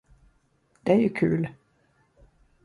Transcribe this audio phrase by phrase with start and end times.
[0.83, 1.49] Det är ju kul.